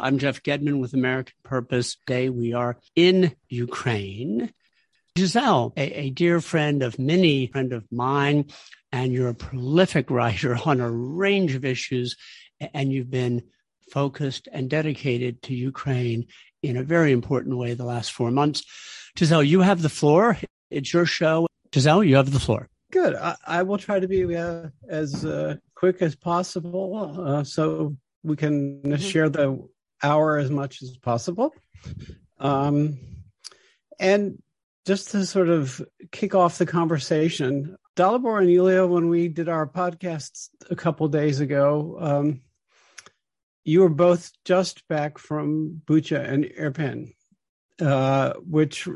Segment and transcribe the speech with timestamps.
[0.00, 1.96] I'm Jeff Gedmin with American Purpose.
[1.96, 4.52] Today we are in Ukraine.
[5.16, 8.46] Giselle, a, a dear friend of many, friend of mine,
[8.92, 12.16] and you're a prolific writer on a range of issues,
[12.72, 13.42] and you've been
[13.90, 16.26] focused and dedicated to Ukraine
[16.62, 18.64] in a very important way the last four months.
[19.18, 20.38] Giselle, you have the floor.
[20.70, 21.46] It's your show.
[21.74, 22.68] Giselle, you have the floor.
[22.92, 23.14] Good.
[23.16, 28.36] I, I will try to be uh, as uh, quick as possible uh, so we
[28.36, 28.96] can mm-hmm.
[28.96, 29.68] share the
[30.02, 31.54] hour as much as possible.
[32.38, 32.98] Um,
[33.98, 34.42] and
[34.86, 35.82] just to sort of
[36.12, 41.40] kick off the conversation, Dalibor and Iulia, when we did our podcast a couple days
[41.40, 42.40] ago, um,
[43.64, 47.12] you were both just back from Bucha and Irpin,
[47.80, 48.88] uh, which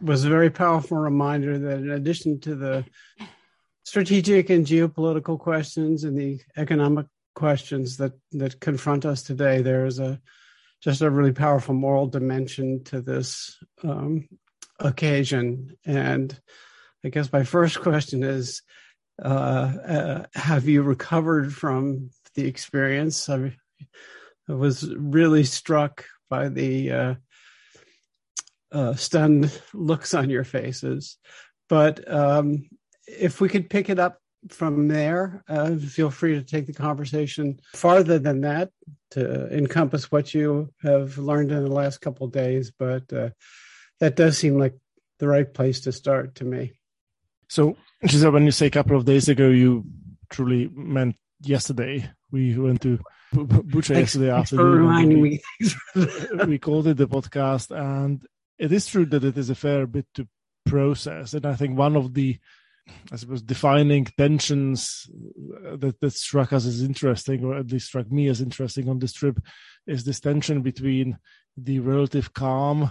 [0.00, 2.84] was a very powerful reminder that in addition to the
[3.82, 9.98] strategic and geopolitical questions and the economic questions that that confront us today, there is
[9.98, 10.20] a
[10.82, 14.28] just a really powerful moral dimension to this um,
[14.78, 15.76] occasion.
[15.84, 16.38] And
[17.04, 18.62] I guess my first question is:
[19.22, 23.28] uh, uh, Have you recovered from the experience?
[23.28, 23.56] I,
[24.48, 27.14] I was really struck by the uh,
[28.72, 31.18] uh stunned looks on your faces,
[31.68, 32.68] but um,
[33.06, 35.44] if we could pick it up from there.
[35.48, 38.70] Uh, feel free to take the conversation farther than that
[39.10, 42.70] to encompass what you have learned in the last couple of days.
[42.70, 43.30] But uh,
[43.98, 44.74] that does seem like
[45.18, 46.72] the right place to start to me.
[47.48, 49.84] So, Giselle, when you say a couple of days ago, you
[50.30, 52.08] truly meant yesterday.
[52.30, 52.98] We went to
[53.34, 54.78] Bucha yesterday afternoon.
[54.78, 55.40] reminding me.
[56.46, 58.24] we called it the podcast, and
[58.58, 60.28] it is true that it is a fair bit to
[60.64, 61.34] process.
[61.34, 62.38] And I think one of the
[63.12, 65.10] I suppose defining tensions
[65.62, 69.12] that, that struck us as interesting, or at least struck me as interesting on this
[69.12, 69.40] trip,
[69.86, 71.18] is this tension between
[71.56, 72.90] the relative calm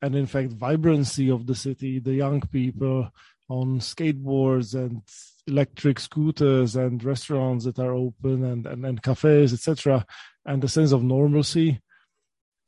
[0.00, 3.10] and, in fact, vibrancy of the city, the young people
[3.48, 5.02] on skateboards and
[5.46, 10.04] electric scooters and restaurants that are open and, and, and cafes, etc.,
[10.44, 11.80] and the sense of normalcy,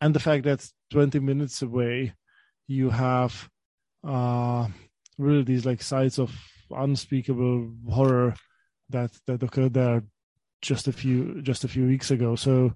[0.01, 2.13] and the fact that 20 minutes away
[2.67, 3.49] you have
[4.07, 4.67] uh,
[5.19, 6.35] really these like sites of
[6.71, 8.35] unspeakable horror
[8.91, 10.03] that that occurred there
[10.63, 12.37] just a few just a few weeks ago.
[12.37, 12.75] So,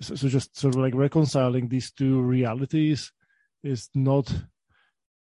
[0.00, 3.12] so, so just sort of like reconciling these two realities
[3.62, 4.32] is not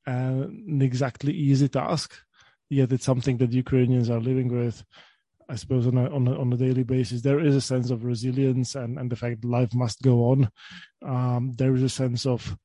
[0.07, 2.15] an exactly easy task.
[2.71, 4.83] Yet it's something that Ukrainians are living with.
[5.49, 8.05] I suppose on a, on a, on a daily basis, there is a sense of
[8.05, 10.51] resilience and, and the fact life must go on.
[11.05, 12.57] Um, there is a sense of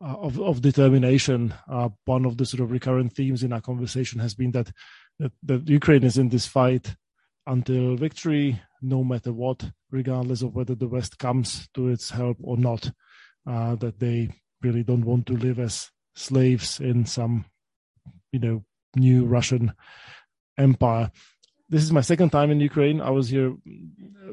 [0.00, 1.52] uh, of, of determination.
[1.68, 4.70] Uh, one of the sort of recurrent themes in our conversation has been that,
[5.18, 6.94] that, that Ukraine is in this fight
[7.48, 12.56] until victory, no matter what, regardless of whether the West comes to its help or
[12.56, 12.90] not.
[13.44, 14.28] Uh, that they
[14.62, 17.46] really don't want to live as slaves in some,
[18.30, 18.64] you know,
[18.94, 19.72] new Russian
[20.58, 21.10] empire.
[21.70, 23.00] This is my second time in Ukraine.
[23.00, 23.54] I was here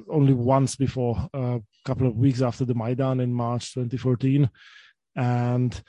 [0.09, 4.50] only once before, a uh, couple of weeks after the Maidan in March 2014
[5.16, 5.81] and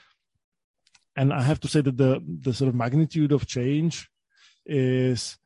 [1.15, 4.09] and I have to say that the the sort of magnitude of change
[4.65, 5.37] is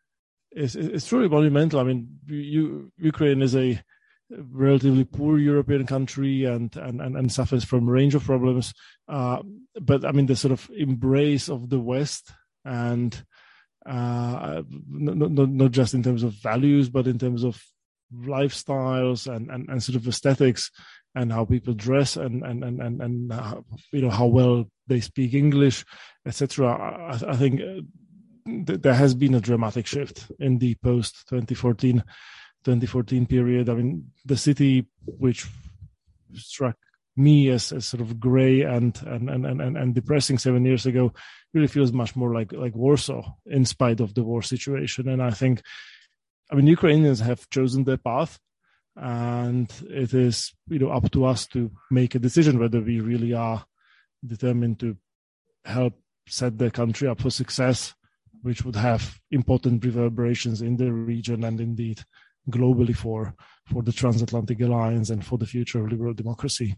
[0.51, 1.79] is is truly monumental.
[1.79, 3.81] I mean, you, Ukraine is a
[4.29, 8.73] relatively poor European country and and and, and suffers from a range of problems.
[9.07, 9.41] Uh,
[9.79, 12.31] but I mean, the sort of embrace of the West
[12.65, 13.23] and
[13.85, 17.61] uh, not, not, not just in terms of values, but in terms of
[18.13, 20.69] lifestyles and, and, and sort of aesthetics
[21.15, 23.61] and how people dress and and and and, and uh,
[23.91, 25.85] you know how well they speak English,
[26.25, 26.69] etc.
[26.69, 27.81] I, I, think uh,
[28.65, 32.03] th- there has been a dramatic shift in the post 2014
[32.63, 33.69] 2014 period.
[33.69, 35.47] I mean, the city which
[36.33, 36.77] struck
[37.17, 41.13] me as, as sort of gray and, and and, and and depressing seven years ago
[41.53, 45.09] really feels much more like like Warsaw in spite of the war situation.
[45.09, 45.61] And I think,
[46.49, 48.39] I mean, Ukrainians have chosen their path
[48.95, 53.33] and it is you know up to us to make a decision whether we really
[53.33, 53.65] are
[54.25, 54.97] determined to
[55.65, 55.93] help
[56.27, 57.93] set the country up for success
[58.41, 62.01] which would have important reverberations in the region and indeed
[62.49, 63.35] globally for
[63.65, 66.75] for the transatlantic alliance and for the future of liberal democracy.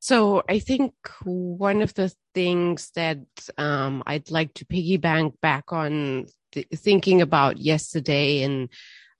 [0.00, 3.20] So I think one of the things that
[3.56, 8.68] um, I'd like to piggyback back on th- thinking about yesterday and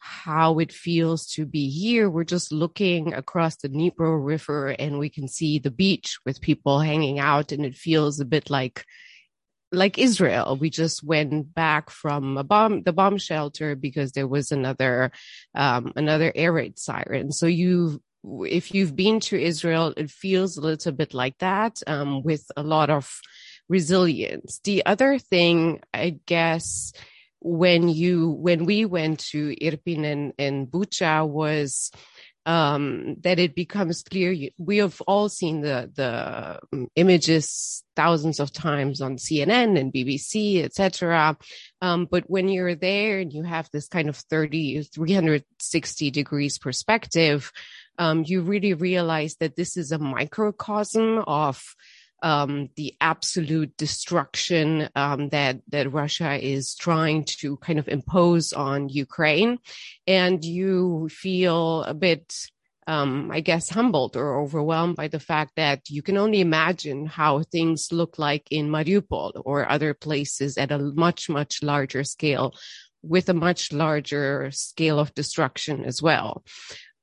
[0.06, 2.10] how it feels to be here.
[2.10, 6.78] We're just looking across the Dnipro River and we can see the beach with people
[6.80, 8.84] hanging out and it feels a bit like
[9.72, 10.58] like Israel.
[10.60, 15.10] We just went back from a bomb, the bomb shelter because there was another,
[15.54, 17.32] um, another air raid siren.
[17.32, 18.02] So you
[18.42, 22.62] if you've been to Israel, it feels a little bit like that, um, with a
[22.62, 23.20] lot of
[23.70, 24.60] resilience.
[24.64, 26.92] The other thing, I guess,
[27.44, 31.90] when you when we went to Irpin and, and Bucha was
[32.46, 34.50] um, that it becomes clear.
[34.58, 40.64] We have all seen the the um, images thousands of times on CNN and BBC,
[40.64, 41.36] etc.
[41.82, 47.52] Um, but when you're there and you have this kind of 30, 360 degrees perspective,
[47.98, 51.62] um, you really realize that this is a microcosm of
[52.22, 58.88] um, the absolute destruction um, that that Russia is trying to kind of impose on
[58.88, 59.58] Ukraine,
[60.06, 62.34] and you feel a bit.
[62.86, 67.42] Um, I guess humbled or overwhelmed by the fact that you can only imagine how
[67.42, 72.52] things look like in Mariupol or other places at a much, much larger scale
[73.02, 76.44] with a much larger scale of destruction as well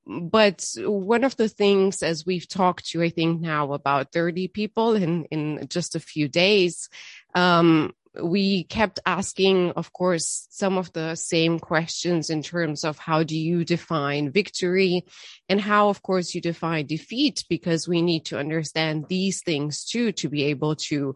[0.08, 4.96] but one of the things as we've talked to i think now about 30 people
[4.96, 6.90] in in just a few days
[7.36, 13.24] um, we kept asking of course some of the same questions in terms of how
[13.24, 15.06] do you define victory
[15.48, 20.12] and how of course you define defeat because we need to understand these things too
[20.12, 21.16] to be able to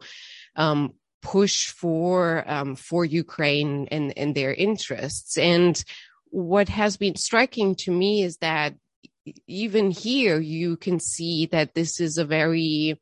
[0.55, 0.93] um,
[1.25, 5.39] push for um, for ukraine and and their interests.
[5.39, 5.83] And
[6.35, 8.75] what has been striking to me is that
[9.47, 12.99] even here you can see that this is a very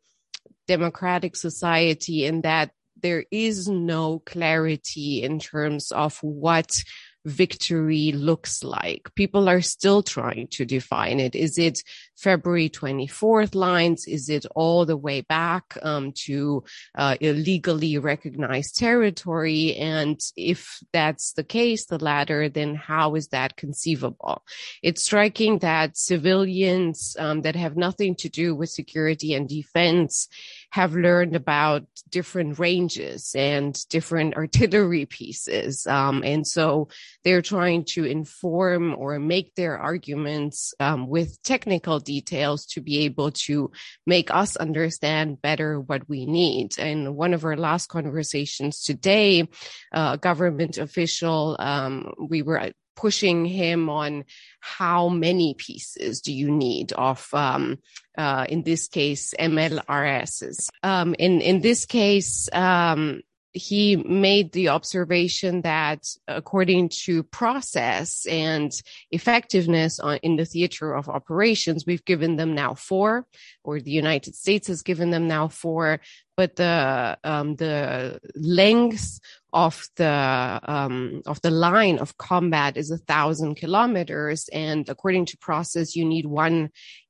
[0.67, 2.69] democratic society and that
[3.01, 6.77] there is no clarity in terms of what
[7.25, 9.09] victory looks like.
[9.15, 11.33] People are still trying to define it.
[11.33, 11.81] Is it
[12.17, 14.05] February 24th lines?
[14.07, 16.63] Is it all the way back um, to
[16.95, 19.75] uh, illegally recognized territory?
[19.75, 24.43] And if that's the case, the latter, then how is that conceivable?
[24.81, 30.27] It's striking that civilians um, that have nothing to do with security and defense
[30.71, 35.85] have learned about different ranges and different artillery pieces.
[35.87, 36.87] Um, and so
[37.23, 43.31] they're trying to inform or make their arguments um, with technical details to be able
[43.31, 43.71] to
[44.05, 46.77] make us understand better what we need.
[46.79, 49.47] And one of our last conversations today,
[49.91, 54.23] a government official, um, we were pushing him on
[54.59, 57.79] how many pieces do you need of, um,
[58.17, 60.69] uh, in this case, MLRSs.
[60.83, 63.21] Um, in, in this case, um,
[63.53, 68.71] he made the observation that according to process and
[69.11, 73.27] effectiveness on, in the theater of operations, we've given them now four,
[73.63, 75.99] or the United States has given them now four,
[76.35, 79.19] but the um, the length
[79.53, 85.37] of the um, of the line of combat is a thousand kilometers, and according to
[85.37, 86.69] process, you need one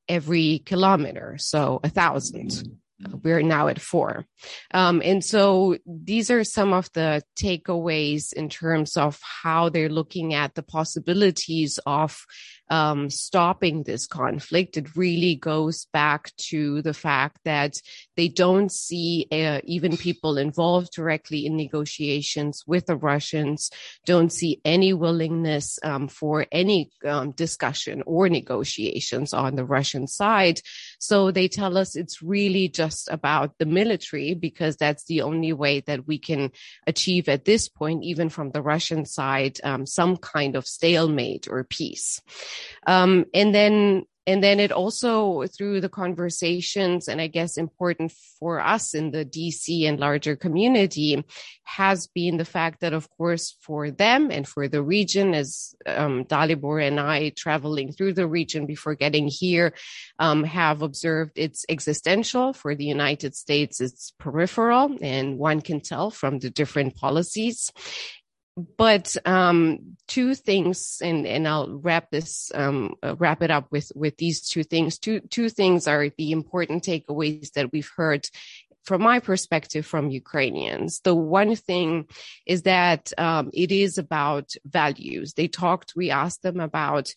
[0.10, 2.80] every kilometer, so a thousand
[3.24, 4.26] we're now at four.
[4.74, 10.34] Um, and so these are some of the takeaways in terms of how they're looking
[10.34, 12.26] at the possibilities of
[12.70, 14.78] um, stopping this conflict.
[14.78, 17.76] It really goes back to the fact that
[18.16, 23.70] they don't see uh, even people involved directly in negotiations with the Russians,
[24.06, 30.60] don't see any willingness um, for any um, discussion or negotiations on the Russian side.
[31.04, 35.82] So they tell us it's really just about the military because that's the only way
[35.82, 36.52] that we can
[36.88, 41.66] achieve at this point, even from the Russian side, um, some kind of stalemate or
[41.66, 42.22] peace.
[42.88, 48.60] Um, and then and then it also through the conversations and i guess important for
[48.60, 51.24] us in the dc and larger community
[51.64, 56.26] has been the fact that of course for them and for the region as um,
[56.26, 59.74] dalibor and i traveling through the region before getting here
[60.20, 63.82] um, have observed it's existential for the united states.
[63.82, 67.72] It's peripheral and one can tell from the different policies
[68.56, 73.92] but um, two things, and and I'll wrap this um, uh, wrap it up with
[73.96, 75.00] with these two things.
[75.00, 78.28] Two two things are the important takeaways that we've heard
[78.84, 81.00] from my perspective from Ukrainians.
[81.00, 82.08] The one thing
[82.46, 85.34] is that um, it is about values.
[85.34, 85.94] They talked.
[85.96, 87.14] We asked them about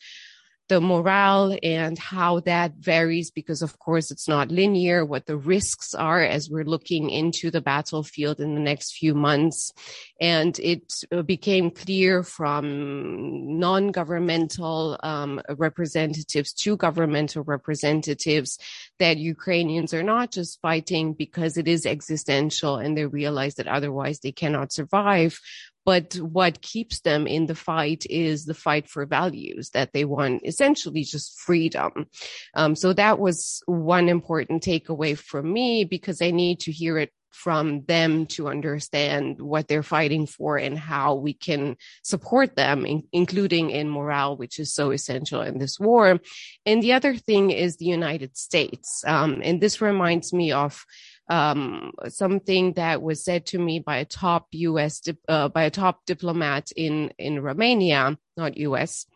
[0.69, 5.95] the morale and how that varies because of course it's not linear what the risks
[5.95, 9.73] are as we're looking into the battlefield in the next few months.
[10.21, 18.59] And it uh, became clear from non-governmental um, representatives to governmental representatives
[18.99, 24.21] that ukrainians are not just fighting because it is existential and they realize that otherwise
[24.21, 25.41] they cannot survive
[25.87, 30.43] But what keeps them in the fight is the fight for values that they want,
[30.45, 32.09] essentially just freedom.
[32.55, 37.13] Um, so that was one important takeaway from me because I need to hear it
[37.37, 43.03] from them to understand what they're fighting for and how we can support them, in,
[43.13, 46.19] including in morale, which is so essential in this war.
[46.65, 49.05] And the other thing is the United States.
[49.07, 50.85] Um, and this reminds me of
[51.29, 55.03] um, something that was said to me by a top U.S.
[55.29, 59.07] Uh, by a top diplomat in in Romania, not U.S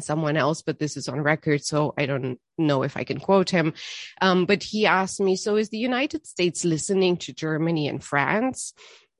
[0.00, 3.50] someone else, but this is on record, so I don't know if I can quote
[3.50, 3.74] him.
[4.20, 8.74] Um, but he asked me, so is the United States listening to Germany and France?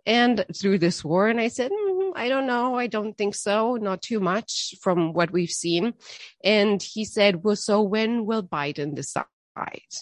[0.06, 2.74] And through this war, and I said, mm, I don't know.
[2.74, 3.76] I don't think so.
[3.76, 5.94] Not too much from what we've seen.
[6.42, 9.24] And he said, well, so when will Biden decide?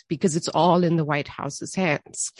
[0.08, 2.32] Because it's all in the White House's hands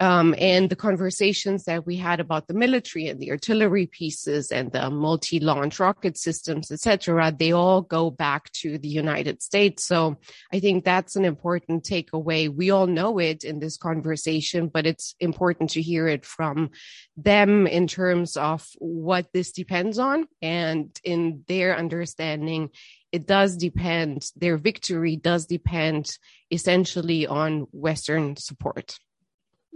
[0.00, 4.72] um, and the conversations that we had about the military and the artillery pieces and
[4.72, 9.84] the multi-launch rocket systems, etc., they all go back to the United States.
[9.84, 10.18] So
[10.52, 12.52] I think that's an important takeaway.
[12.52, 16.70] We all know it in this conversation, but it's important to hear it from
[17.16, 22.70] them in terms of what this depends on and in their understanding
[23.14, 26.18] it does depend, their victory does depend
[26.50, 28.98] essentially on Western support.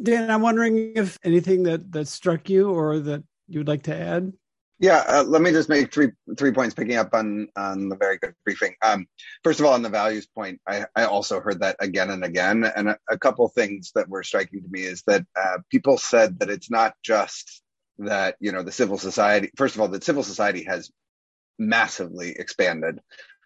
[0.02, 3.95] Dan, I'm wondering if anything that that struck you or that you would like to
[3.95, 4.33] add.
[4.80, 8.18] Yeah, uh, let me just make three three points picking up on on the very
[8.18, 8.75] good briefing.
[8.83, 9.07] Um,
[9.45, 12.64] first of all, on the values point, I, I also heard that again and again,
[12.64, 16.40] and a, a couple things that were striking to me is that uh, people said
[16.40, 17.62] that it's not just
[17.99, 19.50] that you know the civil society.
[19.57, 20.90] First of all, that civil society has
[21.58, 23.00] massively expanded.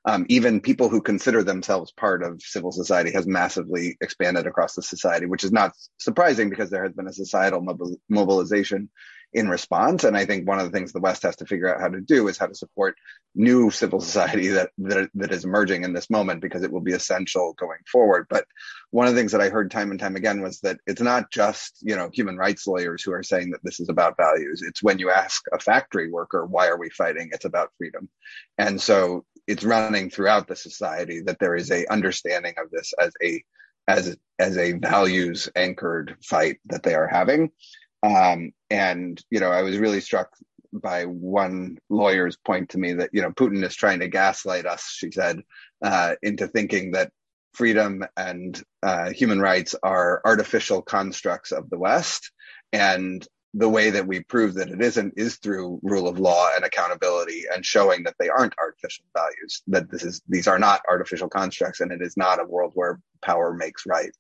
[0.04, 4.83] Um, even people who consider themselves part of civil society has massively expanded across the
[4.83, 7.64] society, which is not surprising because there has been a societal
[8.09, 8.90] mobilization
[9.33, 10.05] in response.
[10.05, 12.01] And I think one of the things the West has to figure out how to
[12.01, 12.97] do is how to support
[13.35, 16.93] new civil society that, that, that is emerging in this moment because it will be
[16.93, 18.27] essential going forward.
[18.29, 18.45] But
[18.91, 21.31] one of the things that I heard time and time again was that it's not
[21.31, 24.62] just, you know, human rights lawyers who are saying that this is about values.
[24.62, 27.31] It's when you ask a factory worker, why are we fighting?
[27.33, 28.11] It's about freedom.
[28.59, 33.12] And so it's running throughout the society that there is a understanding of this as
[33.23, 33.43] a
[33.89, 37.51] as as a values anchored fight that they are having
[38.03, 40.31] um, and you know i was really struck
[40.73, 44.88] by one lawyer's point to me that you know putin is trying to gaslight us
[44.91, 45.41] she said
[45.85, 47.11] uh, into thinking that
[47.52, 52.31] freedom and uh, human rights are artificial constructs of the west.
[52.73, 56.64] And the way that we prove that it isn't is through rule of law and
[56.64, 61.29] accountability and showing that they aren't artificial values that this is these are not artificial
[61.29, 64.12] constructs and it is not a world where power makes right.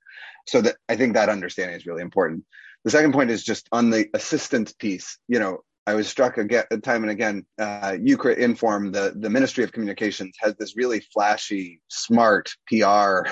[0.46, 2.44] So that i think that understanding is really important
[2.84, 6.64] the second point is just on the assistance piece you know I was struck again,
[6.82, 7.44] time and again.
[7.58, 13.28] Uh, Ukrinform, the the Ministry of Communications, has this really flashy, smart PR.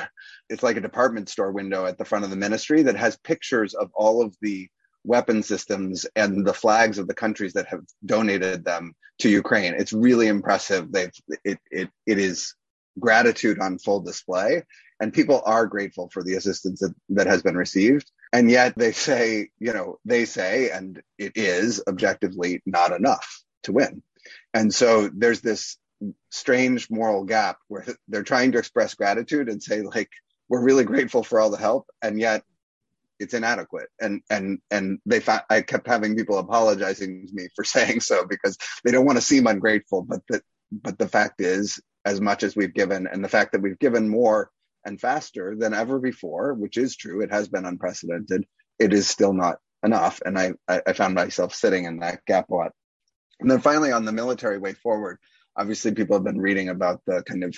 [0.48, 3.74] It's like a department store window at the front of the ministry that has pictures
[3.74, 4.68] of all of the
[5.04, 9.74] weapon systems and the flags of the countries that have donated them to Ukraine.
[9.74, 10.90] It's really impressive.
[10.90, 11.12] They've
[11.44, 12.54] it it it is
[12.98, 14.64] gratitude on full display,
[14.98, 18.10] and people are grateful for the assistance that, that has been received.
[18.32, 23.72] And yet they say, you know, they say, and it is objectively not enough to
[23.72, 24.02] win.
[24.54, 25.78] And so there's this
[26.30, 30.10] strange moral gap where they're trying to express gratitude and say like
[30.48, 32.42] we're really grateful for all the help and yet
[33.18, 37.64] it's inadequate and and and they found i kept having people apologizing to me for
[37.64, 40.40] saying so because they don't want to seem ungrateful but the
[40.72, 44.08] but the fact is as much as we've given and the fact that we've given
[44.08, 44.50] more
[44.84, 47.22] and faster than ever before which is true.
[47.22, 48.46] It has been unprecedented.
[48.78, 50.20] It is still not enough.
[50.24, 52.72] And i i found myself sitting in that gap a lot.
[53.40, 55.18] And then finally on the military way forward
[55.56, 57.54] obviously people have been reading about the kind of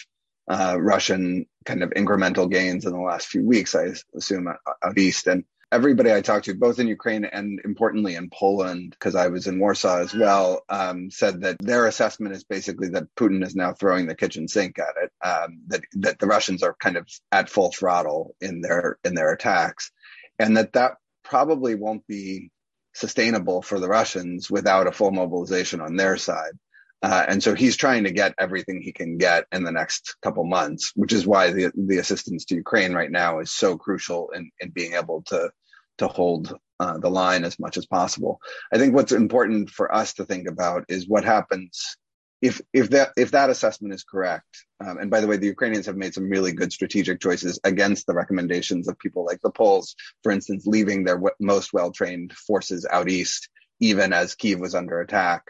[0.51, 5.27] uh, Russian kind of incremental gains in the last few weeks, I assume out east.
[5.27, 9.47] And everybody I talked to, both in Ukraine and importantly in Poland, because I was
[9.47, 13.73] in Warsaw as well, um, said that their assessment is basically that Putin is now
[13.73, 15.11] throwing the kitchen sink at it.
[15.27, 19.33] Um, that that the Russians are kind of at full throttle in their in their
[19.33, 19.91] attacks,
[20.39, 20.93] and that that
[21.25, 22.51] probably won't be
[22.95, 26.53] sustainable for the Russians without a full mobilization on their side.
[27.03, 30.45] Uh, and so he's trying to get everything he can get in the next couple
[30.45, 34.51] months, which is why the the assistance to Ukraine right now is so crucial in,
[34.61, 35.51] in being able to
[35.99, 38.41] to hold uh, the line as much as possible.
[38.73, 41.97] I think what's important for us to think about is what happens
[42.41, 44.65] if if that if that assessment is correct.
[44.85, 48.07] Um, and by the way, the Ukrainians have made some really good strategic choices against
[48.07, 49.95] the recommendations of people like the Poles,
[50.25, 53.49] for instance, leaving their w- most well trained forces out east
[53.83, 55.43] even as Kiev was under attack,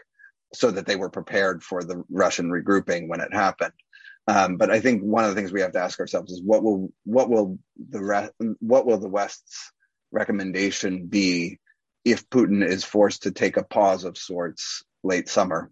[0.53, 3.73] so that they were prepared for the Russian regrouping when it happened.
[4.27, 6.63] Um, but I think one of the things we have to ask ourselves is what
[6.63, 7.59] will what will
[7.89, 9.71] the re- what will the West's
[10.13, 11.59] recommendation be
[12.05, 15.71] if Putin is forced to take a pause of sorts late summer?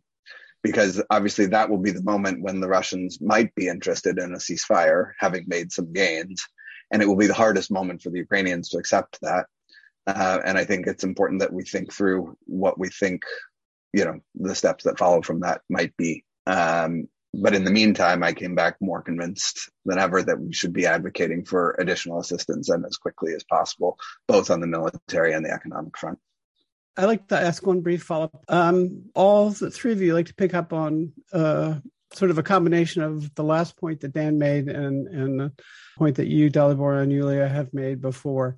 [0.63, 4.37] Because obviously that will be the moment when the Russians might be interested in a
[4.37, 6.43] ceasefire, having made some gains,
[6.91, 9.45] and it will be the hardest moment for the Ukrainians to accept that.
[10.05, 13.23] Uh, and I think it's important that we think through what we think,
[13.93, 16.25] you know, the steps that follow from that might be.
[16.47, 20.73] Um, but in the meantime, I came back more convinced than ever that we should
[20.73, 23.97] be advocating for additional assistance and as quickly as possible,
[24.27, 26.19] both on the military and the economic front.
[26.97, 28.43] I'd like to ask one brief follow up.
[28.49, 31.75] Um, all three of you like to pick up on uh,
[32.13, 35.53] sort of a combination of the last point that Dan made and, and the
[35.97, 38.57] point that you, Dalibor, and Iulia have made before.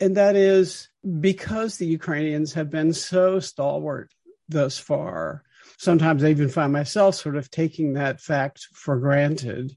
[0.00, 0.88] And that is
[1.20, 4.12] because the Ukrainians have been so stalwart
[4.48, 5.44] thus far
[5.78, 9.74] sometimes I even find myself sort of taking that fact for granted.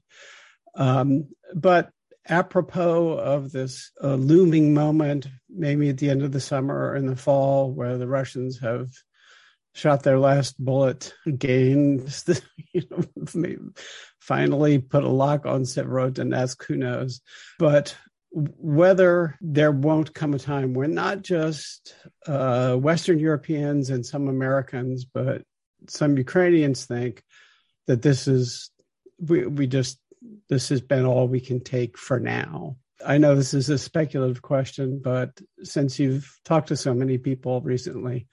[0.74, 1.90] Um, but
[2.28, 7.06] apropos of this uh, looming moment, maybe at the end of the summer or in
[7.06, 8.90] the fall, where the Russians have
[9.74, 12.12] shot their last bullet, gained,
[12.72, 13.58] you know,
[14.20, 17.20] finally put a lock on Severodonetsk, who knows?
[17.58, 17.96] But
[18.32, 21.94] whether there won't come a time when not just
[22.26, 25.42] uh, Western Europeans and some Americans, but
[25.88, 27.22] some Ukrainians think
[27.86, 28.70] that this is
[29.18, 29.98] we we just
[30.48, 32.76] this has been all we can take for now.
[33.04, 37.60] I know this is a speculative question, but since you've talked to so many people
[37.60, 38.26] recently,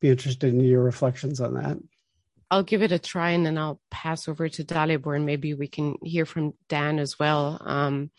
[0.00, 1.78] be interested in your reflections on that.
[2.50, 5.66] I'll give it a try and then I'll pass over to Dalibor and maybe we
[5.66, 7.60] can hear from Dan as well.
[7.64, 8.10] Um,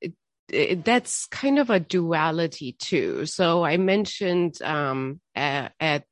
[0.00, 0.14] it,
[0.48, 3.26] it, that's kind of a duality too.
[3.26, 6.04] So I mentioned um, at, at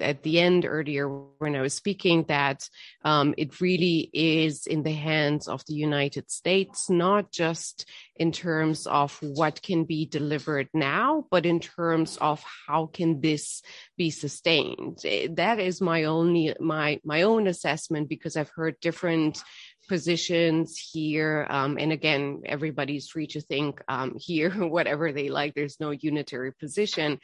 [0.00, 2.68] at the end earlier when I was speaking that
[3.04, 8.86] um, it really is in the hands of the United States, not just in terms
[8.86, 13.62] of what can be delivered now, but in terms of how can this
[13.96, 14.98] be sustained.
[15.04, 19.42] Eh, that is my only my my own assessment because I've heard different
[19.90, 21.44] positions here.
[21.50, 25.54] Um, and again, everybody's free to think um, here whatever they like.
[25.54, 27.18] There's no unitary position.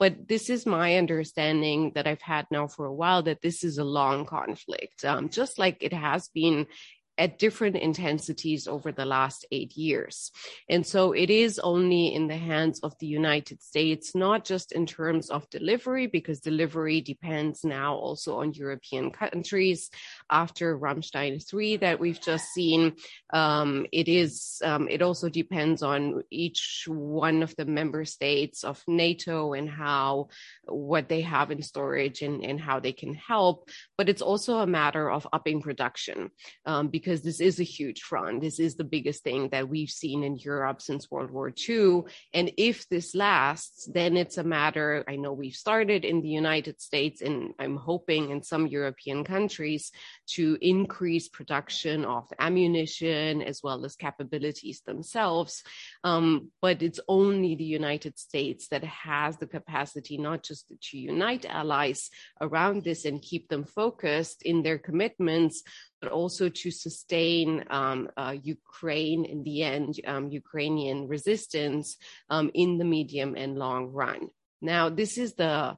[0.00, 3.76] But this is my understanding that I've had now for a while that this is
[3.76, 6.66] a long conflict, um, just like it has been
[7.20, 10.32] at different intensities over the last eight years.
[10.70, 14.86] And so it is only in the hands of the United States, not just in
[14.86, 19.90] terms of delivery, because delivery depends now also on European countries.
[20.30, 22.94] After Ramstein 3 that we've just seen,
[23.34, 28.82] um, it is, um, it also depends on each one of the member states of
[28.86, 30.28] NATO and how,
[30.64, 33.68] what they have in storage and, and how they can help.
[33.98, 36.30] But it's also a matter of upping production
[36.64, 38.40] um, because because this is a huge front.
[38.40, 42.02] This is the biggest thing that we've seen in Europe since World War II.
[42.32, 46.80] And if this lasts, then it's a matter, I know we've started in the United
[46.80, 49.90] States, and I'm hoping in some European countries
[50.36, 55.64] to increase production of ammunition as well as capabilities themselves.
[56.04, 61.44] Um, but it's only the United States that has the capacity not just to unite
[61.44, 62.08] allies
[62.40, 65.64] around this and keep them focused in their commitments,
[66.00, 71.96] but also to sustain um, uh, Ukraine in the end, um, Ukrainian resistance
[72.30, 74.30] um, in the medium and long run.
[74.62, 75.76] Now, this is the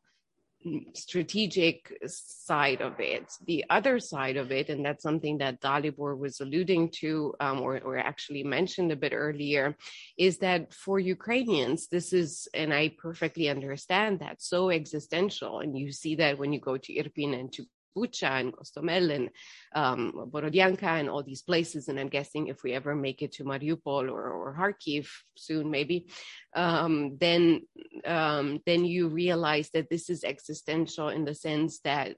[0.94, 3.24] strategic side of it.
[3.46, 7.80] The other side of it, and that's something that Dalibor was alluding to, um, or,
[7.80, 9.76] or, actually mentioned a bit earlier,
[10.16, 15.60] is that for Ukrainians, this is, and I perfectly understand that, so existential.
[15.60, 19.30] And you see that when you go to Irpin and to Bucha and Gostomel and
[19.74, 21.88] um, Borodianka and all these places.
[21.88, 26.08] And I'm guessing if we ever make it to Mariupol or, or Kharkiv soon, maybe,
[26.54, 27.62] um, then
[28.04, 32.16] um, then you realize that this is existential in the sense that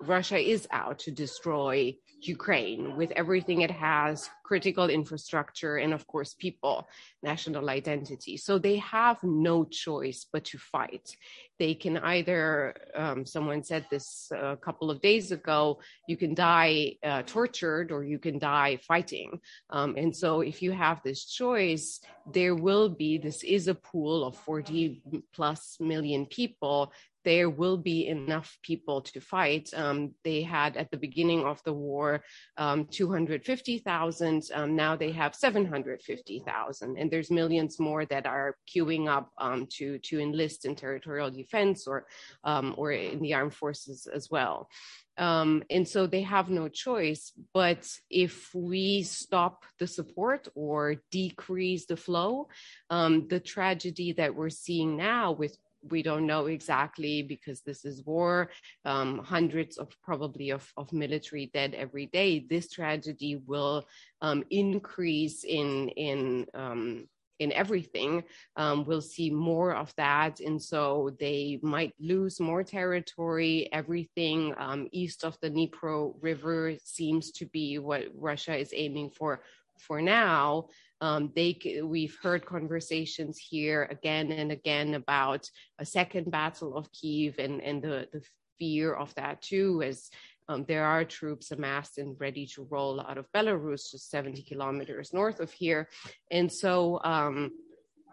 [0.00, 6.34] Russia is out to destroy Ukraine with everything it has, critical infrastructure, and of course,
[6.34, 6.88] people,
[7.22, 8.36] national identity.
[8.36, 11.16] So they have no choice but to fight.
[11.58, 16.96] They can either, um, someone said this a couple of days ago, you can die
[17.02, 19.40] uh, tortured or you can die fighting.
[19.70, 22.00] Um, and so if you have this choice,
[22.32, 26.92] there will be, this is a pool of 40 plus million people
[27.24, 29.70] there will be enough people to fight.
[29.74, 32.22] Um, they had at the beginning of the war
[32.56, 34.42] um, 250,000.
[34.54, 39.98] Um, now they have 750,000, and there's millions more that are queuing up um, to
[39.98, 42.06] to enlist in territorial defense or
[42.44, 44.68] um, or in the armed forces as well.
[45.16, 47.32] Um, and so they have no choice.
[47.52, 52.48] But if we stop the support or decrease the flow,
[52.90, 55.56] um, the tragedy that we're seeing now with
[55.90, 58.50] we don't know exactly because this is war.
[58.84, 62.46] Um, hundreds of probably of, of military dead every day.
[62.48, 63.86] This tragedy will
[64.20, 67.08] um, increase in in um,
[67.40, 68.22] in everything.
[68.56, 70.40] Um, we'll see more of that.
[70.40, 73.68] And so they might lose more territory.
[73.72, 79.42] Everything um, east of the dnipro river seems to be what russia is aiming for
[79.78, 80.66] for now
[81.00, 87.38] um, they we've heard conversations here again and again about a second battle of kiev
[87.38, 88.22] and and the the
[88.58, 90.10] fear of that too as
[90.48, 95.12] um, there are troops amassed and ready to roll out of Belarus, just 70 kilometers
[95.12, 95.88] north of here.
[96.30, 97.50] And so um,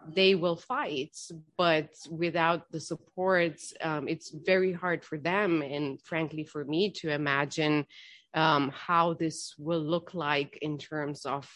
[0.07, 1.15] they will fight,
[1.57, 7.11] but without the support, um, it's very hard for them and, frankly, for me to
[7.11, 7.85] imagine
[8.33, 11.49] um, how this will look like in terms of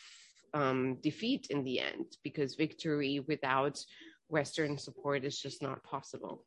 [0.53, 3.83] um, defeat in the end, because victory without
[4.29, 6.43] Western support is just not possible.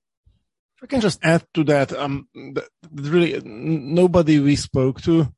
[0.77, 2.29] If I can just add to that, um,
[2.93, 5.33] really nobody we spoke to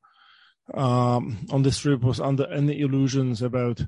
[0.74, 3.85] um, on this trip was under any illusions about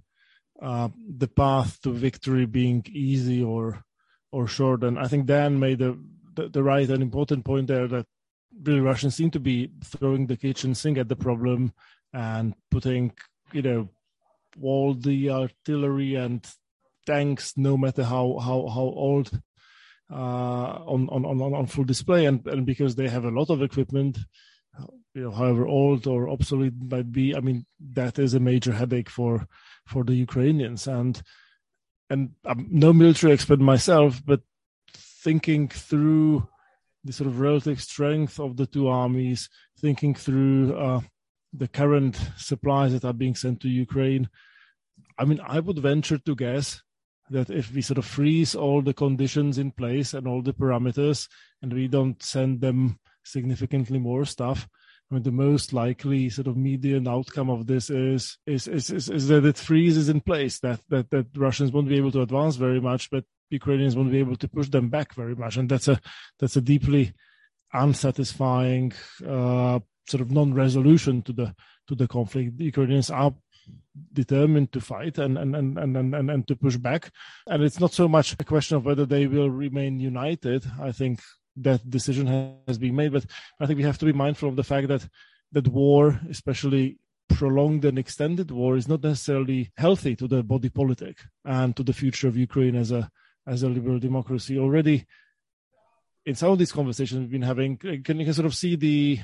[0.61, 0.89] uh,
[1.19, 3.85] the path to victory being easy or
[4.31, 4.83] or short.
[4.83, 5.99] And I think Dan made the,
[6.35, 8.07] the, the right and important point there that
[8.63, 11.73] really Russians seem to be throwing the kitchen sink at the problem
[12.13, 13.13] and putting,
[13.53, 13.89] you know,
[14.61, 16.47] all the artillery and
[17.07, 19.41] tanks, no matter how how how old,
[20.11, 22.27] uh, on, on, on, on full display.
[22.27, 24.19] And, and because they have a lot of equipment,
[25.15, 29.11] you know, however old or obsolete might be, I mean, that is a major headache
[29.11, 29.47] for,
[29.87, 30.87] for the Ukrainians.
[30.87, 31.21] And,
[32.11, 34.41] and I'm no military expert myself, but
[34.95, 36.49] thinking through
[37.05, 41.01] the sort of relative strength of the two armies, thinking through uh,
[41.53, 44.29] the current supplies that are being sent to Ukraine,
[45.19, 46.83] I mean, I would venture to guess
[47.31, 51.29] that if we sort of freeze all the conditions in place and all the parameters
[51.61, 54.69] and we don't send them significantly more stuff,
[55.11, 59.11] I mean, the most likely sort of median outcome of this is is is is,
[59.11, 60.59] is that it freezes in place.
[60.61, 64.19] That that that Russians won't be able to advance very much, but Ukrainians won't be
[64.19, 66.01] able to push them back very much, and that's a
[66.39, 67.13] that's a deeply
[67.73, 68.93] unsatisfying
[69.27, 71.55] uh, sort of non-resolution to the
[71.89, 72.59] to the conflict.
[72.59, 73.35] The Ukrainians are
[74.13, 77.11] determined to fight and and, and, and, and, and to push back.
[77.47, 80.65] And it's not so much a question of whether they will remain united.
[80.81, 81.21] I think
[81.57, 82.27] that decision
[82.67, 83.27] has been made, but
[83.61, 85.07] I think we have to be mindful of the fact that
[85.53, 91.19] that war, especially prolonged and extended war, is not necessarily healthy to the body politic
[91.45, 93.11] and to the future of Ukraine as a
[93.47, 94.59] as a liberal democracy.
[94.59, 95.07] Already,
[96.25, 99.21] in some of these conversations we've been having, can you can sort of see the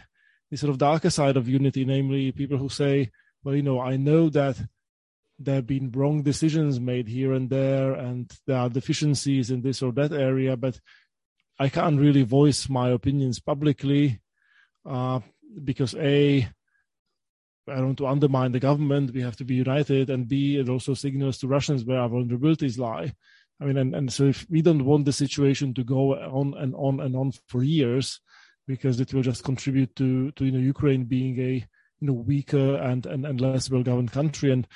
[0.50, 3.10] the sort of darker side of unity, namely people who say
[3.44, 4.56] well, you know, I know that
[5.38, 9.82] there have been wrong decisions made here and there, and there are deficiencies in this
[9.82, 10.80] or that area, but
[11.58, 14.20] I can't really voice my opinions publicly
[14.84, 15.20] uh,
[15.64, 16.48] because A,
[17.68, 19.12] I don't want to undermine the government.
[19.12, 22.78] We have to be united, and B, it also signals to Russians where our vulnerabilities
[22.78, 23.14] lie.
[23.60, 26.74] I mean, and, and so if we don't want the situation to go on and
[26.74, 28.20] on and on for years,
[28.66, 31.52] because it will just contribute to to you know Ukraine being a
[32.00, 34.66] you know weaker and and, and less well governed country and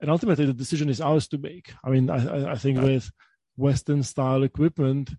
[0.00, 2.86] and ultimately the decision is ours to make i mean i i think right.
[2.86, 3.10] with
[3.56, 5.10] western style equipment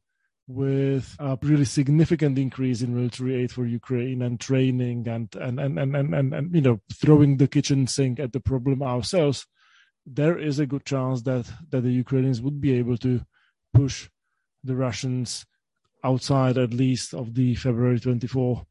[0.48, 5.80] with a really significant increase in military aid for Ukraine and training and and and
[5.80, 9.48] and and, and, and you know throwing the kitchen sink at the problem ourselves,
[10.06, 13.22] there is a good chance that that the Ukrainians would be able to
[13.74, 14.10] push
[14.64, 15.46] the Russians
[16.04, 18.66] outside at least of the February 24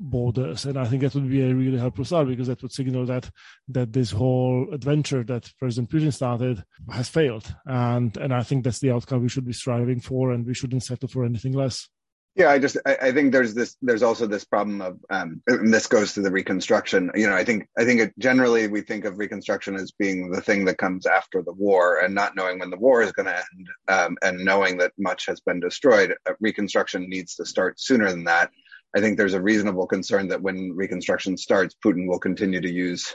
[0.00, 0.64] borders.
[0.64, 3.30] And i think that would be a really helpful start because that would signal that
[3.68, 7.54] that this whole adventure that president putin started has failed.
[7.66, 10.82] And and i think that's the outcome we should be striving for and we shouldn't
[10.82, 11.88] settle for anything less
[12.34, 15.72] yeah i just i, I think there's this there's also this problem of um and
[15.72, 19.04] this goes to the reconstruction you know i think i think it, generally we think
[19.04, 22.70] of reconstruction as being the thing that comes after the war and not knowing when
[22.70, 26.32] the war is going to end um, and knowing that much has been destroyed uh,
[26.40, 28.50] reconstruction needs to start sooner than that.
[28.96, 33.12] I think there's a reasonable concern that when reconstruction starts, Putin will continue to use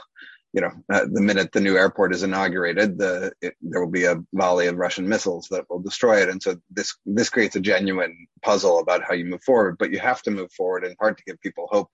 [0.52, 4.04] you know, uh, the minute the new airport is inaugurated, the it, there will be
[4.04, 6.28] a volley of Russian missiles that will destroy it.
[6.28, 9.76] And so this this creates a genuine puzzle about how you move forward.
[9.78, 11.90] But you have to move forward in part to give people hope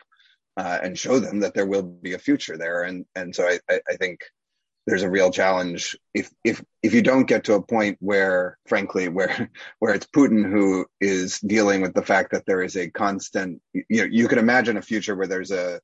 [0.56, 2.84] uh, and show them that there will be a future there.
[2.84, 4.20] And and so I, I, I think
[4.86, 9.08] there's a real challenge if if if you don't get to a point where frankly
[9.08, 13.60] where where it's Putin who is dealing with the fact that there is a constant
[13.74, 15.80] you know you can imagine a future where there's a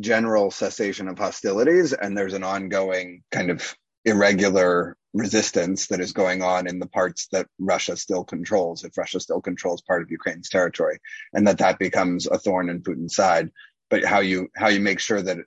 [0.00, 3.74] general cessation of hostilities and there's an ongoing kind of
[4.04, 9.20] irregular resistance that is going on in the parts that Russia still controls if Russia
[9.20, 10.98] still controls part of Ukraine's territory
[11.32, 13.50] and that that becomes a thorn in Putin's side
[13.90, 15.38] but how you how you make sure that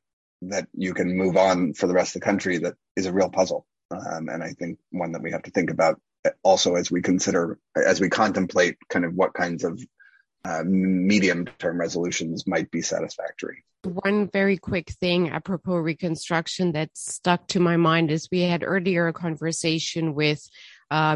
[0.50, 3.30] that you can move on for the rest of the country that is a real
[3.30, 3.66] puzzle.
[3.92, 6.00] Um, and I think one that we have to think about
[6.44, 9.80] also as we consider, as we contemplate kind of what kinds of
[10.46, 13.64] uh, medium term resolutions might be satisfactory.
[13.84, 19.08] One very quick thing apropos reconstruction that stuck to my mind is we had earlier
[19.08, 20.48] a conversation with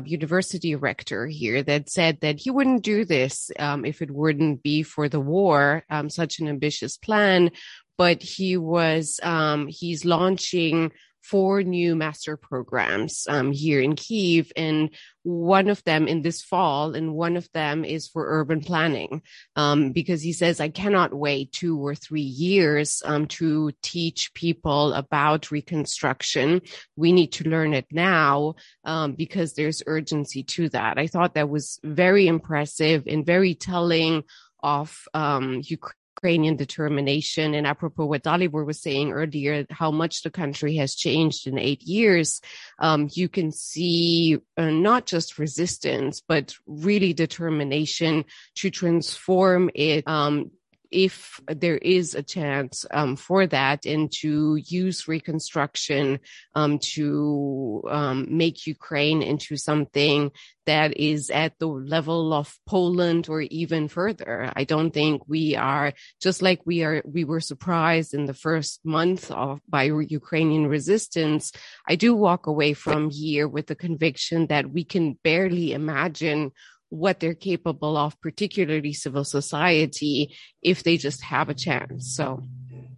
[0.06, 4.84] university rector here that said that he wouldn't do this um, if it wouldn't be
[4.84, 7.52] for the war, um, such an ambitious plan,
[7.98, 10.92] but he was um, he's launching
[11.30, 14.90] four new master programs um, here in Kiev, and
[15.24, 19.22] one of them in this fall, and one of them is for urban planning,
[19.56, 24.94] um, because he says I cannot wait two or three years um, to teach people
[24.94, 26.62] about reconstruction.
[26.96, 30.98] We need to learn it now um, because there's urgency to that.
[30.98, 34.24] I thought that was very impressive and very telling
[34.62, 37.54] of um, Ukraine Ukrainian determination.
[37.54, 41.84] And apropos what Dalibor was saying earlier, how much the country has changed in eight
[41.84, 42.42] years,
[42.78, 50.52] um, you can see uh, not just resistance, but really determination to transform it um,
[50.92, 56.20] if there is a chance um, for that and to use reconstruction
[56.56, 60.32] um, to um, make Ukraine into something
[60.66, 64.52] that is at the level of Poland or even further.
[64.56, 68.80] I don't think we are just like we are, we were surprised in the first
[68.84, 71.52] month of by Ukrainian resistance.
[71.88, 76.52] I do walk away from here with the conviction that we can barely imagine
[76.90, 82.16] what they're capable of, particularly civil society, if they just have a chance.
[82.16, 82.44] So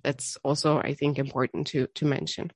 [0.04, 2.52] that's also, I think, important to to mention.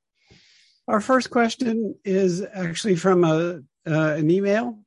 [0.88, 4.80] Our first question is actually from a uh, an email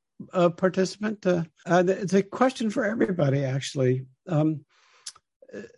[0.57, 1.25] participant.
[1.27, 4.07] Uh, uh, it's a question for everybody, actually.
[4.27, 4.65] Um,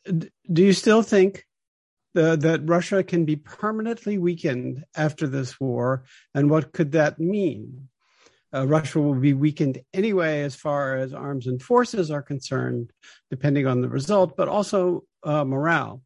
[0.05, 1.47] do you still think
[2.15, 6.05] the, that Russia can be permanently weakened after this war,
[6.35, 7.89] and what could that mean?
[8.55, 12.93] Uh, Russia will be weakened anyway as far as arms and forces are concerned,
[13.31, 16.03] depending on the result, but also uh, morale.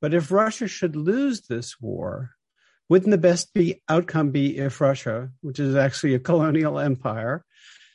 [0.00, 2.30] But if Russia should lose this war,
[2.88, 7.44] wouldn't the best be outcome be if Russia, which is actually a colonial empire,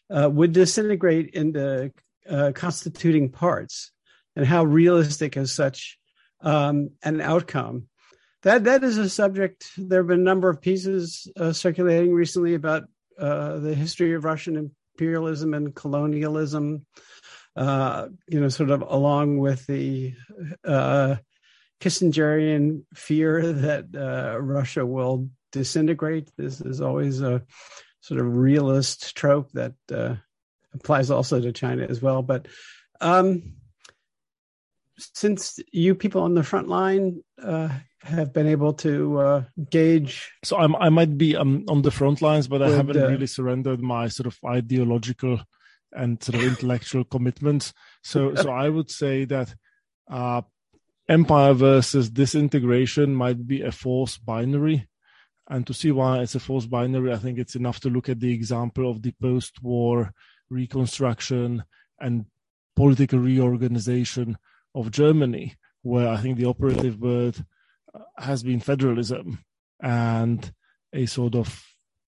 [0.10, 1.92] uh, would disintegrate into
[2.28, 3.92] uh, constituting parts?
[4.36, 5.98] And how realistic is such
[6.42, 7.88] um, an outcome?
[8.44, 9.70] That that is a subject.
[9.78, 12.84] There have been a number of pieces uh, circulating recently about
[13.20, 16.86] uh, the history of Russian imperialism and colonialism,
[17.56, 20.14] uh, you know, sort of along with the
[20.66, 21.16] uh,
[21.82, 26.30] Kissingerian fear that uh, Russia will disintegrate.
[26.38, 27.44] This is always a
[28.02, 30.16] sort of realist trope that uh,
[30.74, 32.22] applies also to China as well.
[32.22, 32.48] But
[33.02, 33.54] um,
[35.14, 37.70] since you people on the front line uh,
[38.04, 40.32] have been able to uh, gauge.
[40.44, 43.82] So I'm, I might be um, on the front lines, but I haven't really surrendered
[43.82, 45.42] my sort of ideological
[45.92, 47.74] and sort of intellectual commitments.
[48.04, 49.54] So, so I would say that
[50.10, 50.44] uh,
[51.08, 54.88] empire versus disintegration might be a false binary.
[55.50, 58.20] And to see why it's a false binary, I think it's enough to look at
[58.20, 60.14] the example of the post-war
[60.50, 61.64] reconstruction
[62.00, 62.26] and
[62.76, 64.38] political reorganization
[64.76, 67.44] of Germany, where I think the operative word
[67.94, 69.40] uh, has been federalism
[69.82, 70.52] and
[70.94, 71.64] a sort of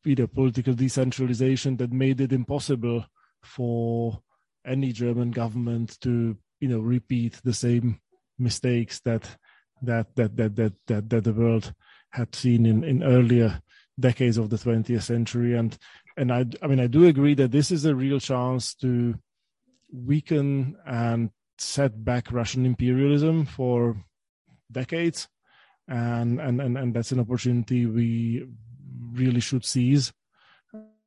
[0.06, 3.06] either political decentralization that made it impossible
[3.43, 4.21] for
[4.65, 8.00] any German government to you know repeat the same
[8.38, 9.38] mistakes that
[9.82, 11.74] that that that that that, that the world
[12.12, 13.62] had seen in in earlier
[14.00, 15.56] decades of the 20th century.
[15.56, 15.78] And
[16.17, 19.15] and I I mean I do agree that this is a real chance to
[19.91, 23.95] weaken and set back Russian imperialism for
[24.71, 25.28] decades
[25.88, 28.47] and and and, and that's an opportunity we
[29.13, 30.12] really should seize.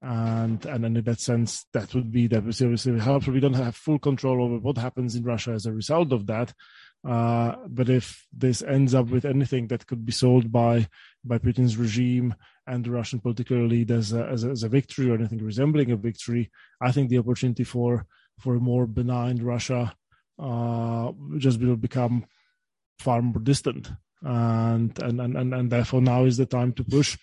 [0.03, 3.99] And and, in that sense that would be that obviously helps we don't have full
[3.99, 6.53] control over what happens in russia as a result of that.
[7.09, 10.87] Uh, but if this ends up with anything that could be sold by
[11.25, 12.35] by Putin's regime
[12.67, 15.91] and the Russian political elite as a, as a, as a victory or anything resembling
[15.91, 18.07] a victory, I think the opportunity for
[18.39, 19.95] for a more benign Russia
[20.39, 22.27] uh, just will become
[22.99, 23.91] far more distant,
[24.23, 27.19] and, and and and therefore now is the time to push.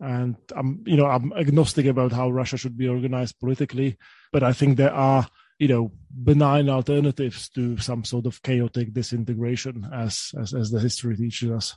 [0.00, 3.96] And I'm you know I'm agnostic about how Russia should be organized politically,
[4.32, 9.88] but I think there are you know benign alternatives to some sort of chaotic disintegration
[9.92, 11.76] as as, as the history teaches us.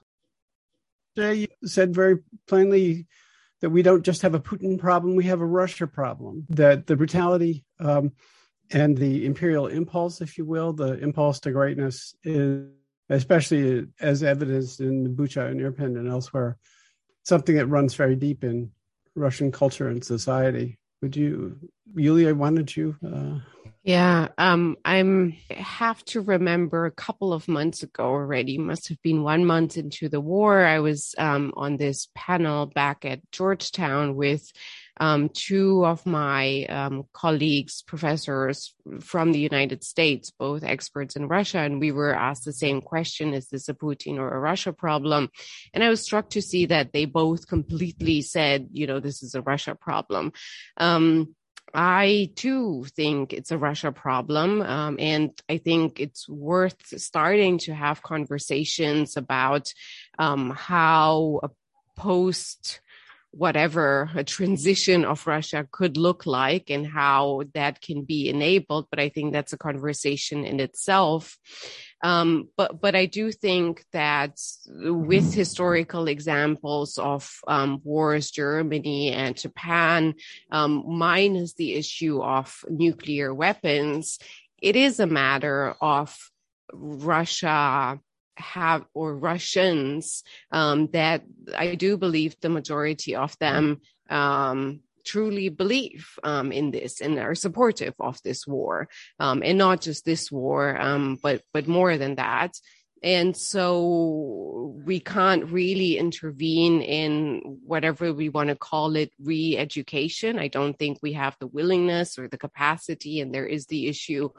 [1.15, 3.07] Jay You said very plainly
[3.61, 6.45] that we don't just have a Putin problem, we have a Russia problem.
[6.49, 8.11] That the brutality um,
[8.71, 12.67] and the imperial impulse, if you will, the impulse to greatness is,
[13.09, 16.57] especially as evidenced in the Bucha and Irpin and elsewhere,
[17.23, 18.71] something that runs very deep in
[19.15, 20.79] Russian culture and society.
[21.01, 21.57] Would you,
[21.95, 22.95] Iulia, why don't you?
[23.05, 23.39] Uh...
[23.83, 29.23] Yeah, um, I'm have to remember a couple of months ago already, must have been
[29.23, 30.65] one month into the war.
[30.65, 34.51] I was um, on this panel back at Georgetown with
[34.99, 41.59] um, two of my um, colleagues, professors from the United States, both experts in Russia,
[41.59, 45.29] and we were asked the same question: Is this a Putin or a Russia problem?
[45.73, 49.35] And I was struck to see that they both completely said, you know, this is
[49.35, 50.33] a Russia problem.
[50.77, 51.35] Um,
[51.73, 54.61] I too think it's a Russia problem.
[54.61, 59.73] Um, and I think it's worth starting to have conversations about
[60.17, 61.49] um, how a
[61.97, 62.79] post
[63.31, 68.87] whatever a transition of Russia could look like and how that can be enabled.
[68.89, 71.37] But I think that's a conversation in itself.
[72.03, 74.39] Um, but but I do think that
[74.71, 80.13] with historical examples of um, wars, Germany and Japan,
[80.51, 84.19] um, minus the issue of nuclear weapons,
[84.61, 86.15] it is a matter of
[86.71, 87.99] Russia
[88.37, 91.23] have or Russians um, that
[91.55, 97.35] I do believe the majority of them um, truly believe um, in this and are
[97.35, 102.15] supportive of this war, um, and not just this war, um, but but more than
[102.15, 102.53] that.
[103.03, 110.39] And so we can't really intervene in whatever we want to call it re-education.
[110.39, 114.29] I don't think we have the willingness or the capacity, and there is the issue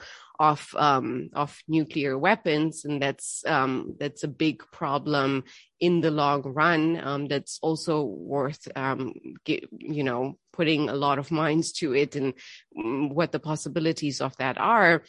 [0.41, 5.45] of um, of nuclear weapons, and that's um, that's a big problem
[5.81, 7.01] in the long run.
[7.03, 12.17] Um, that's also worth um, get, you know putting a lot of minds to it
[12.17, 12.35] and
[12.77, 15.05] mm, what the possibilities of that are.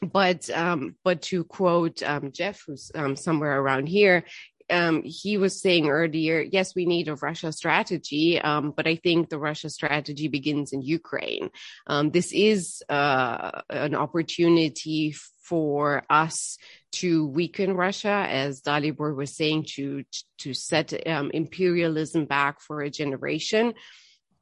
[0.00, 4.24] But um, but to quote um, Jeff, who's somewhere around here,
[4.70, 9.28] um, he was saying earlier, yes, we need a Russia strategy, um, but I think
[9.28, 11.50] the Russia strategy begins in Ukraine.
[11.86, 16.58] Um, this is uh, an opportunity for us
[16.92, 20.04] to weaken Russia, as Dalibor was saying, to
[20.38, 23.74] to set um, imperialism back for a generation.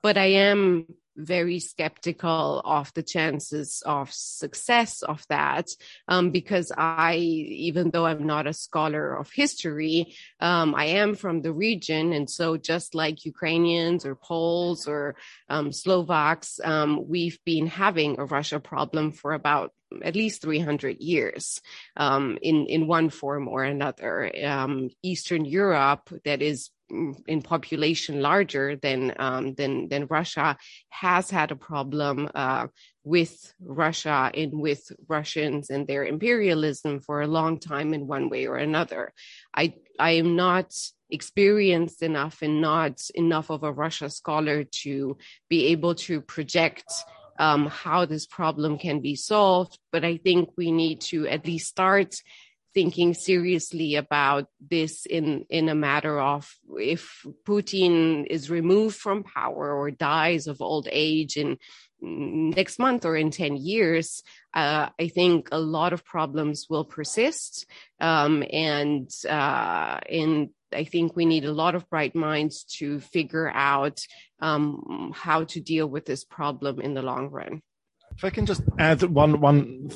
[0.02, 5.68] But I am very skeptical of the chances of success of that
[6.08, 11.42] um, because I, even though I'm not a scholar of history, um, I am from
[11.42, 12.12] the region.
[12.12, 15.16] And so, just like Ukrainians or Poles or
[15.48, 21.60] um, Slovaks, um, we've been having a Russia problem for about at least 300 years
[21.96, 24.30] um, in in one form or another.
[24.44, 30.56] Um, Eastern Europe, that is in population larger than um, than than Russia,
[30.90, 32.66] has had a problem uh,
[33.04, 38.46] with Russia and with Russians and their imperialism for a long time in one way
[38.46, 39.12] or another.
[39.54, 40.72] I I am not
[41.10, 45.16] experienced enough and not enough of a Russia scholar to
[45.48, 46.92] be able to project
[47.38, 49.78] um, how this problem can be solved.
[49.92, 52.16] But I think we need to at least start
[52.76, 59.72] thinking seriously about this in in a matter of if Putin is removed from power
[59.72, 61.56] or dies of old age in
[62.02, 67.64] next month or in 10 years, uh, I think a lot of problems will persist.
[67.98, 70.00] Um, and, uh,
[70.72, 74.00] I think we need a lot of bright minds to figure out
[74.40, 77.62] um, how to deal with this problem in the long run.
[78.16, 79.90] If I can just add one one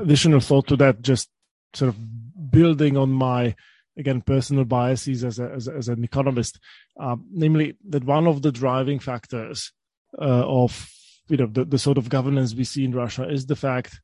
[0.00, 1.28] additional thought to that, just
[1.74, 3.54] sort of building on my
[3.96, 6.58] again personal biases as a, as, as an economist,
[6.98, 9.72] uh, namely that one of the driving factors
[10.18, 10.90] uh, of
[11.28, 14.00] you know the, the sort of governance we see in Russia is the fact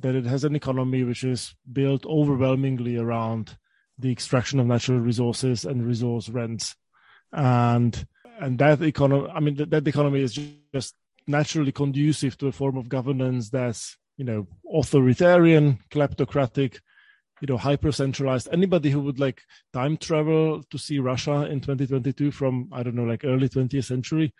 [0.00, 3.58] that it has an economy which is built overwhelmingly around
[3.98, 6.74] the extraction of natural resources and resource rents,
[7.32, 8.06] and
[8.40, 10.38] and that economy, I mean, that, that economy is
[10.74, 10.94] just
[11.26, 16.80] naturally conducive to a form of governance that's you know authoritarian, kleptocratic,
[17.42, 18.48] you know, hyper centralized.
[18.52, 23.02] Anybody who would like time travel to see Russia in 2022 from, I don't know,
[23.02, 24.32] like early 20th century,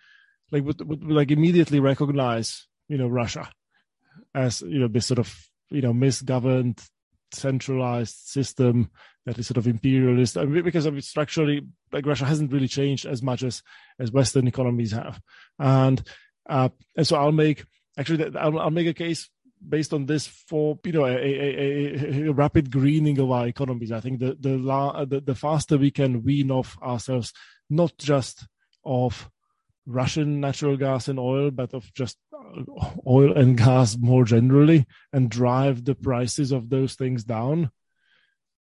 [0.51, 3.51] like would, would like immediately recognize, you know, Russia
[4.33, 5.35] as, you know, this sort of,
[5.69, 6.81] you know, misgoverned,
[7.33, 8.89] centralized system
[9.25, 10.37] that is sort of imperialist.
[10.37, 13.63] I mean, because I mean, structurally, like Russia hasn't really changed as much as,
[13.99, 15.19] as Western economies have.
[15.59, 16.01] And,
[16.49, 17.65] uh, and so I'll make,
[17.97, 19.29] actually, I'll, I'll make a case
[19.67, 23.91] based on this for you know a, a, a, rapid greening of our economies.
[23.91, 24.57] I think the the,
[25.07, 27.33] the the faster we can wean off ourselves,
[27.69, 28.47] not just
[28.85, 29.29] of
[29.85, 32.63] Russian natural gas and oil, but of just uh,
[33.07, 37.71] oil and gas more generally, and drive the prices of those things down.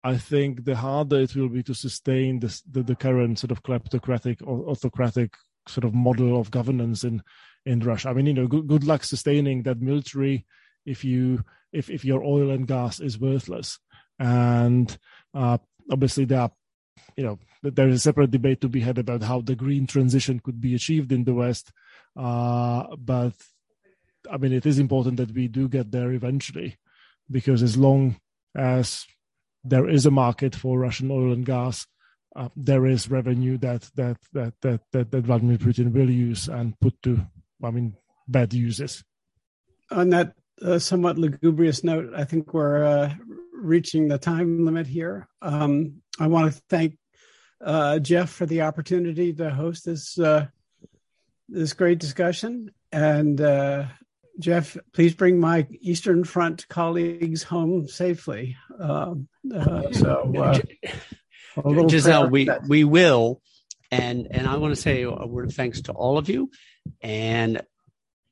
[0.04, 3.64] I think the harder it will be to sustain this, the, the current sort of
[3.64, 5.34] kleptocratic or autocratic
[5.66, 7.22] sort of model of governance in
[7.64, 8.10] in Russia.
[8.10, 10.46] I mean, you know, good, good luck sustaining that military
[10.86, 13.78] if you if if your oil and gas is worthless.
[14.18, 14.96] And
[15.34, 15.58] uh,
[15.90, 16.52] obviously, there are
[17.16, 20.40] you know there is a separate debate to be had about how the green transition
[20.40, 21.72] could be achieved in the West.
[22.16, 23.34] Uh, but
[24.30, 26.78] I mean, it is important that we do get there eventually,
[27.30, 28.16] because as long
[28.54, 29.04] as
[29.64, 31.86] there is a market for Russian oil and gas,
[32.34, 36.78] uh, there is revenue that that that that that, that Vladimir Putin will use and
[36.80, 37.26] put to,
[37.62, 37.96] I mean,
[38.28, 39.04] bad uses.
[39.90, 43.14] On that a somewhat lugubrious note, I think we're uh,
[43.52, 45.28] reaching the time limit here.
[45.42, 46.96] Um, I want to thank
[47.64, 50.46] uh, Jeff for the opportunity to host this uh,
[51.48, 52.70] this great discussion.
[52.92, 53.86] And uh,
[54.38, 58.56] Jeff, please bring my Eastern Front colleagues home safely.
[58.78, 63.40] Um, uh, so, uh, Giselle, we we will.
[63.90, 66.50] And and I want to say a word of thanks to all of you,
[67.00, 67.62] and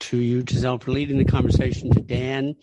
[0.09, 2.57] to you, Giselle, for leading the conversation, to Dan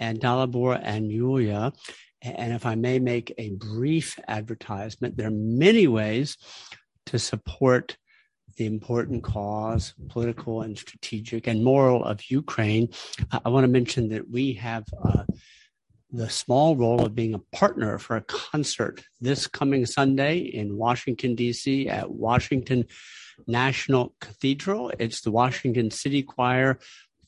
[0.00, 1.74] and Dalibor and Iulia.
[2.22, 6.36] And if I may make a brief advertisement, there are many ways
[7.06, 7.96] to support
[8.56, 12.88] the important cause, political and strategic and moral of Ukraine.
[13.44, 15.24] I want to mention that we have uh,
[16.10, 21.34] the small role of being a partner for a concert this coming Sunday in Washington,
[21.34, 21.88] D.C.
[21.88, 22.86] at Washington
[23.46, 24.92] National Cathedral.
[24.98, 26.78] It's the Washington City Choir,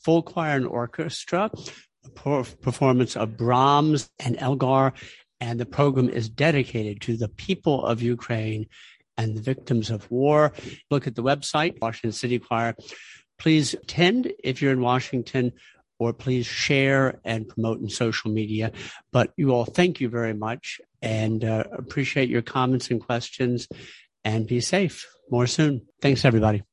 [0.03, 1.51] full choir and orchestra,
[2.05, 4.93] a performance of Brahms and Elgar.
[5.41, 8.67] And the program is dedicated to the people of Ukraine
[9.17, 10.53] and the victims of war.
[10.91, 12.75] Look at the website, Washington City Choir.
[13.39, 15.53] Please attend if you're in Washington
[15.99, 18.73] or please share and promote in social media.
[19.13, 23.69] But you all, thank you very much and uh, appreciate your comments and questions
[24.25, 25.87] and be safe more soon.
[26.01, 26.63] Thanks, everybody.